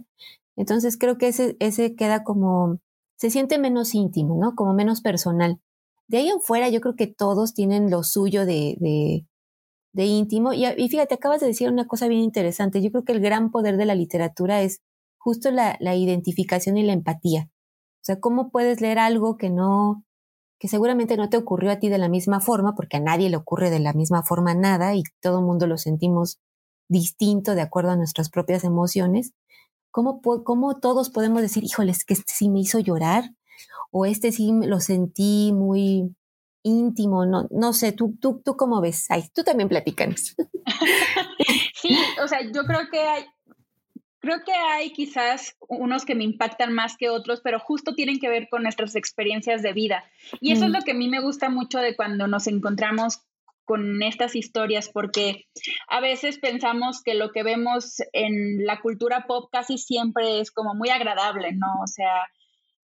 [0.55, 2.79] entonces creo que ese, ese queda como,
[3.21, 4.55] se siente menos íntimo, ¿no?
[4.55, 5.59] Como menos personal.
[6.07, 9.27] de ahí en fuera yo creo que todos tienen lo suyo de, de,
[9.93, 10.53] de íntimo.
[10.53, 12.81] Y, y, fíjate, acabas de decir una cosa bien interesante.
[12.81, 14.81] Yo creo que el gran poder de la literatura es
[15.19, 17.50] justo la, la identificación y la empatía.
[18.01, 20.03] O sea, ¿cómo puedes leer algo que no,
[20.59, 23.37] que seguramente no te ocurrió a ti de la misma forma, porque a nadie le
[23.37, 26.39] ocurre de la misma forma nada y todo el mundo lo sentimos
[26.89, 29.33] distinto de acuerdo a nuestras propias emociones?
[29.91, 33.31] ¿Cómo, cómo todos podemos decir, híjoles, que este sí me hizo llorar?
[33.91, 36.15] o este sí lo sentí muy
[36.63, 39.07] íntimo, no, no sé, ¿tú, tú, tú cómo ves?
[39.09, 40.35] Ay, tú también platícanos.
[41.75, 43.25] sí, o sea, yo creo que hay,
[44.21, 48.29] creo que hay quizás unos que me impactan más que otros, pero justo tienen que
[48.29, 50.05] ver con nuestras experiencias de vida.
[50.39, 50.73] Y eso es mm.
[50.73, 53.23] lo que a mí me gusta mucho de cuando nos encontramos
[53.65, 55.47] con estas historias, porque
[55.87, 60.75] a veces pensamos que lo que vemos en la cultura pop casi siempre es como
[60.75, 61.81] muy agradable, ¿no?
[61.81, 62.27] O sea,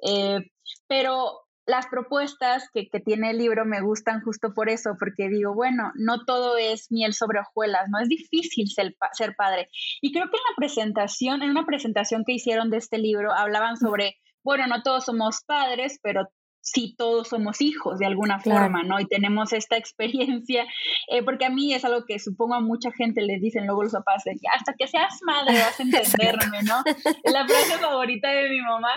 [0.01, 0.39] eh,
[0.87, 5.91] pero las propuestas que, tiene el libro me gustan justo por eso, porque digo, bueno,
[5.95, 9.69] no todo es miel sobre hojuelas, no es difícil ser, ser, padre.
[10.01, 13.75] Y creo que en la presentación, en una presentación que hicieron de este libro, hablaban
[13.75, 16.29] sobre, bueno, no todos somos padres, pero
[16.61, 18.99] sí todos somos hijos de alguna forma, ¿no?
[19.01, 20.65] Y tenemos esta experiencia,
[21.09, 23.91] eh, porque a mí es algo que supongo a mucha gente les dicen luego los
[23.91, 24.23] papás,
[24.55, 26.81] hasta que seas madre vas a entenderme, ¿no?
[27.23, 28.93] Es la frase favorita de mi mamá.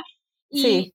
[0.51, 0.95] Y, sí.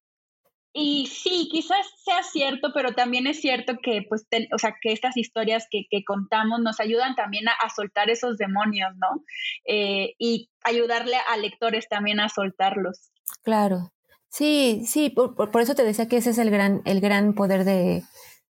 [0.77, 5.15] Y sí, quizás sea cierto, pero también es cierto que, pues, o sea, que estas
[5.15, 9.23] historias que, que contamos nos ayudan también a, soltar esos demonios, ¿no?
[9.65, 13.09] Eh, y ayudarle a lectores también a soltarlos.
[13.41, 13.93] Claro.
[14.27, 17.63] Sí, sí, por, por, eso te decía que ese es el gran, el gran poder
[17.63, 18.03] de,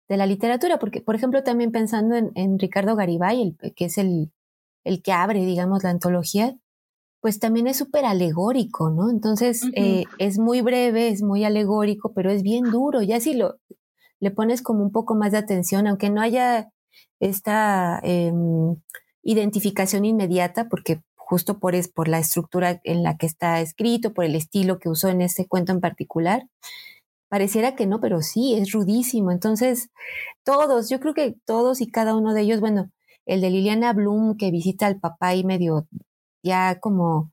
[0.09, 3.99] de la literatura, porque, por ejemplo, también pensando en, en Ricardo Garibay, el, que es
[3.99, 4.33] el,
[4.83, 6.57] el que abre, digamos, la antología,
[7.25, 9.09] pues también es súper alegórico, ¿no?
[9.09, 13.01] Entonces eh, es muy breve, es muy alegórico, pero es bien duro.
[13.01, 13.55] Ya si lo
[14.21, 16.69] le pones como un poco más de atención, aunque no haya
[17.21, 18.77] esta em,
[19.23, 24.27] identificación inmediata, porque justo por, es, por la estructura en la que está escrito, por
[24.27, 26.47] el estilo que usó en este cuento en particular,
[27.31, 29.33] pareciera que no, pero sí, es rudísimo.
[29.33, 29.89] Entonces,
[30.43, 32.91] todos, yo creo que todos y cada uno de ellos, bueno,
[33.25, 35.89] el de Liliana Bloom que visita al papá y medio
[36.45, 37.33] ya como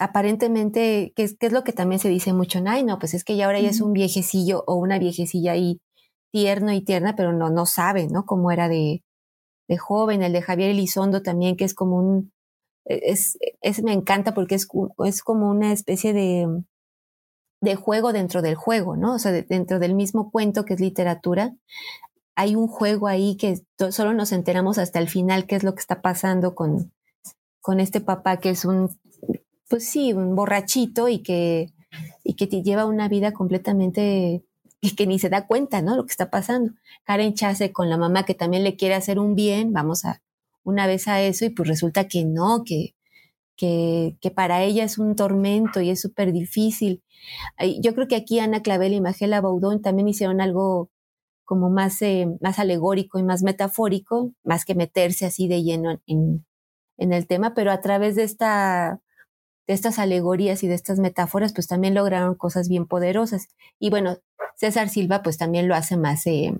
[0.00, 3.36] aparentemente, que es, es lo que también se dice mucho, ay, no, pues es que
[3.36, 5.80] ya ahora ya es un viejecillo o una viejecilla ahí
[6.32, 8.26] tierno y tierna, pero no, no sabe, ¿no?
[8.26, 9.02] Cómo era de,
[9.68, 12.32] de joven, el de Javier Elizondo también, que es como un,
[12.86, 14.68] e, es, es me encanta porque es,
[15.04, 16.48] es como una especie de,
[17.60, 19.14] de juego dentro del juego, ¿no?
[19.14, 21.54] O sea, dentro del mismo cuento que es literatura,
[22.36, 25.80] hay un juego ahí que solo nos enteramos hasta el final qué es lo que
[25.80, 26.92] está pasando con,
[27.60, 28.90] con este papá que es un,
[29.68, 31.72] pues sí, un borrachito y que,
[32.24, 34.44] y que te lleva una vida completamente
[34.80, 35.96] y que ni se da cuenta, ¿no?
[35.96, 36.72] Lo que está pasando.
[37.04, 40.22] Karen Chase con la mamá que también le quiere hacer un bien, vamos a
[40.64, 42.94] una vez a eso y pues resulta que no, que,
[43.56, 47.02] que, que para ella es un tormento y es súper difícil.
[47.80, 50.90] Yo creo que aquí Ana Clavel y Magela Baudón también hicieron algo
[51.44, 56.44] como más, eh, más alegórico y más metafórico, más que meterse así de lleno en,
[56.98, 59.00] en el tema, pero a través de, esta,
[59.66, 63.48] de estas alegorías y de estas metáforas, pues también lograron cosas bien poderosas.
[63.78, 64.18] Y bueno,
[64.56, 66.54] César Silva pues también lo hace más, eh,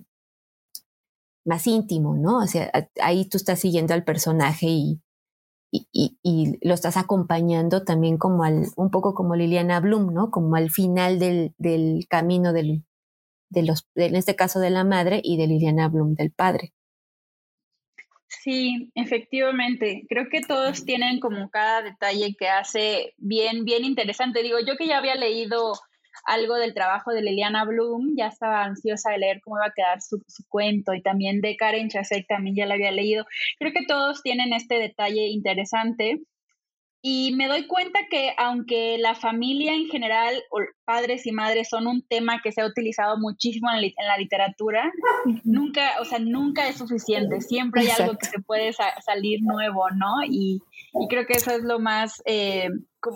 [1.44, 2.38] más íntimo, ¿no?
[2.38, 2.70] O sea,
[3.02, 5.02] ahí tú estás siguiendo al personaje y,
[5.70, 10.30] y, y, lo estás acompañando también como al, un poco como Liliana Bloom, ¿no?
[10.30, 12.84] Como al final del, del camino del,
[13.50, 16.72] de los, en este caso de la madre y de Liliana Bloom del padre.
[18.28, 20.04] Sí, efectivamente.
[20.08, 24.42] Creo que todos tienen como cada detalle que hace bien, bien interesante.
[24.42, 25.72] Digo, yo que ya había leído
[26.26, 30.02] algo del trabajo de Liliana Bloom, ya estaba ansiosa de leer cómo iba a quedar
[30.02, 33.24] su, cuento y también de Karen Chasek también ya la había leído.
[33.58, 36.20] Creo que todos tienen este detalle interesante
[37.00, 41.86] y me doy cuenta que aunque la familia en general, o padres y madres, son
[41.86, 44.92] un tema que se ha utilizado muchísimo en, la literatura,
[45.44, 47.40] nunca, o sea, nunca es suficiente.
[47.40, 50.24] Siempre hay algo que se puede salir nuevo, ¿no?
[50.28, 50.60] Y,
[51.08, 52.68] creo que eso es lo más eh,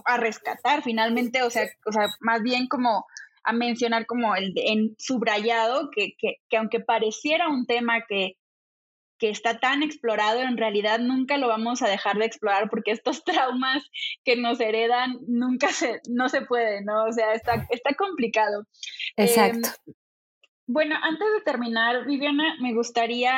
[0.04, 3.04] a rescatar finalmente, o sea, o sea, más bien como
[3.44, 8.36] a mencionar como el en subrayado, que, que, que aunque pareciera un tema que
[9.22, 13.22] que está tan explorado, en realidad nunca lo vamos a dejar de explorar porque estos
[13.24, 13.88] traumas
[14.24, 17.04] que nos heredan nunca se, no se puede, ¿no?
[17.04, 18.66] O sea, está, está complicado.
[19.16, 19.68] Exacto.
[19.86, 19.94] Em,
[20.66, 23.32] bueno, antes de terminar, Viviana, me gustaría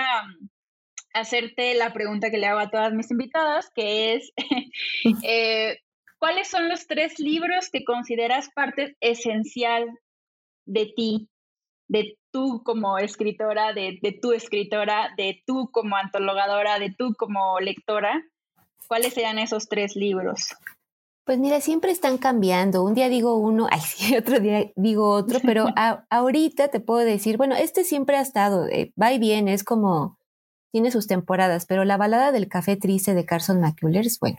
[1.13, 4.33] hacerte la pregunta que le hago a todas mis invitadas, que es,
[5.23, 5.81] eh,
[6.19, 9.87] ¿cuáles son los tres libros que consideras parte esencial
[10.65, 11.29] de ti,
[11.89, 17.61] de tú como escritora, de, de tu escritora, de tú como antologadora, de tú como
[17.61, 18.25] lectora?
[18.89, 20.49] ¿Cuáles serían esos tres libros?
[21.25, 22.83] Pues mira, siempre están cambiando.
[22.83, 25.67] Un día digo uno, ay, sí, otro día digo otro, pero
[26.11, 30.19] ahorita te puedo decir, bueno, este siempre ha estado, eh, va y viene, es como,
[30.73, 34.39] tiene sus temporadas, pero la balada del café triste de Carson McCullers, bueno,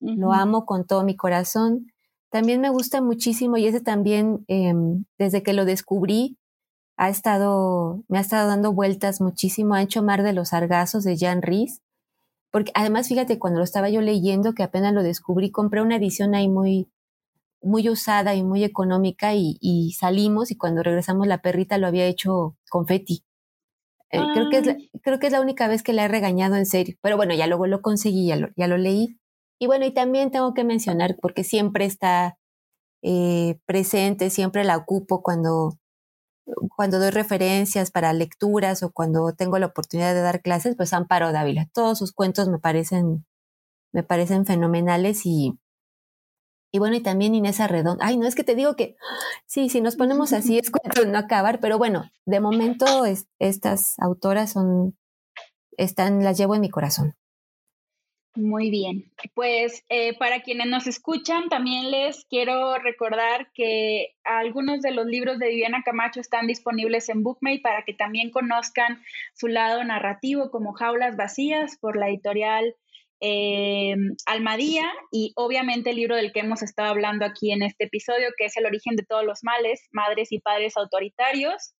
[0.00, 1.86] lo amo con todo mi corazón.
[2.28, 6.36] También me gusta muchísimo y ese también, em, desde que lo descubrí,
[6.96, 9.74] ha estado, me ha estado dando vueltas muchísimo.
[9.74, 11.80] Ancho Mar de los Sargazos de Jan Ries
[12.54, 16.36] porque además, fíjate, cuando lo estaba yo leyendo, que apenas lo descubrí, compré una edición
[16.36, 16.88] ahí muy,
[17.60, 22.56] muy usada y muy económica y, salimos y cuando regresamos la perrita lo había hecho
[22.70, 23.24] confeti.
[24.12, 26.54] Eh, creo, que es la, creo que es la única vez que la he regañado
[26.54, 26.94] en serio.
[27.02, 29.18] Pero bueno, ya luego lo conseguí, ya lo, ya lo leí.
[29.58, 32.38] Y bueno, y también tengo que mencionar, porque siempre está
[33.02, 35.76] eh, presente, siempre la ocupo cuando,
[36.76, 41.32] cuando doy referencias para lecturas o cuando tengo la oportunidad de dar clases, pues Amparo
[41.32, 41.68] Dávila.
[41.72, 43.24] Todos sus cuentos me parecen,
[43.92, 45.58] me parecen fenomenales y,
[46.72, 47.98] y bueno, y también Inés Arredón.
[48.00, 48.96] Ay, no, es que te digo que
[49.46, 52.86] sí, si nos ponemos así es cuento no acabar, pero bueno, de momento
[53.38, 54.96] estas autoras son,
[55.76, 57.14] están, las llevo en mi corazón.
[58.36, 64.90] Muy bien, pues eh, para quienes nos escuchan, también les quiero recordar que algunos de
[64.90, 69.00] los libros de Viviana Camacho están disponibles en Bookmate para que también conozcan
[69.34, 72.74] su lado narrativo como Jaulas Vacías por la editorial
[73.20, 73.94] eh,
[74.26, 78.46] Almadía y obviamente el libro del que hemos estado hablando aquí en este episodio, que
[78.46, 81.74] es El origen de todos los males, Madres y Padres Autoritarios,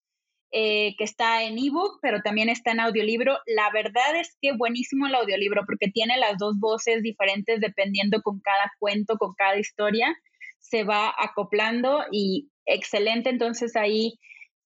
[0.56, 3.38] eh, que está en ebook, pero también está en audiolibro.
[3.44, 8.38] La verdad es que buenísimo el audiolibro porque tiene las dos voces diferentes dependiendo con
[8.38, 10.16] cada cuento, con cada historia.
[10.60, 13.30] Se va acoplando y excelente.
[13.30, 14.20] Entonces ahí,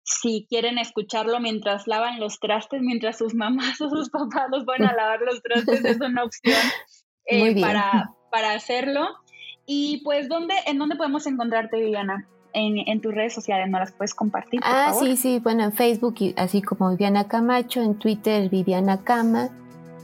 [0.04, 4.86] si quieren escucharlo mientras lavan los trastes, mientras sus mamás o sus papás los van
[4.86, 6.56] a lavar los trastes, es una opción
[7.26, 9.06] eh, para, para hacerlo.
[9.66, 12.26] Y pues, ¿dónde, ¿en dónde podemos encontrarte, Viviana?
[12.54, 14.62] En, tus redes sociales, ¿no las puedes compartir?
[14.64, 19.50] ah, sí, sí, bueno, en Facebook, así como Viviana Camacho, en Twitter, Viviana Cama,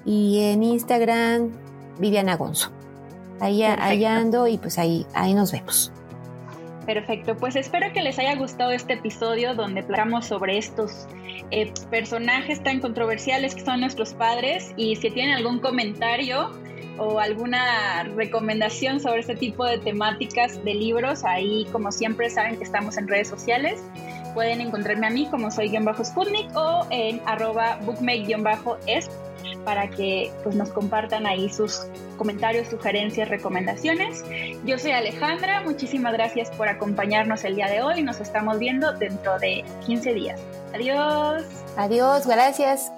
[0.06, 1.52] y en Instagram,
[2.00, 2.72] Viviana Gonzo.
[3.40, 5.92] Ahí, ahí, ando y pues ahí, ahí nos vemos.
[6.86, 11.08] Perfecto, pues espero que les haya gustado este episodio donde hablamos sobre estos
[11.52, 16.50] eh, personajes tan controversiales que son nuestros padres y si tienen algún comentario
[17.00, 22.64] o alguna recomendación sobre este tipo de temáticas de libros, ahí como siempre saben que
[22.64, 23.82] estamos en redes sociales.
[24.34, 29.10] Pueden encontrarme a mí como soy guion bajo Sputnik o en arroba bookmake-es
[29.64, 31.82] para que pues, nos compartan ahí sus
[32.18, 34.24] comentarios, sugerencias, recomendaciones.
[34.66, 38.04] Yo soy Alejandra, muchísimas gracias por acompañarnos el día de hoy.
[38.04, 40.42] Nos estamos viendo dentro de 15 días.
[40.74, 41.44] Adiós.
[41.78, 42.92] Adiós, gracias.